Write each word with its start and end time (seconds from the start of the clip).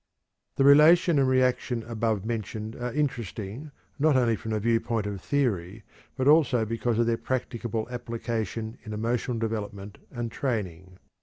The 0.55 0.63
relation 0.63 1.19
and 1.19 1.27
reaction 1.29 1.83
above 1.83 2.25
mentioned 2.25 2.75
are 2.75 2.91
interesting 2.91 3.69
not 3.99 4.15
only 4.17 4.35
from 4.35 4.49
the 4.49 4.59
viewpoint 4.59 5.05
of 5.05 5.21
theory 5.21 5.83
but 6.17 6.27
also 6.27 6.65
because 6.65 6.97
of 6.97 7.05
their 7.05 7.17
practicable 7.17 7.87
application 7.91 8.79
in 8.83 8.93
emotional 8.93 9.37
development 9.37 9.99
and 10.09 10.31
training. 10.31 10.97